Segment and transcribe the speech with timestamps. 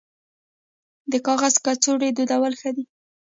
[1.11, 2.83] د کاغذ کڅوړې دودول ښه دي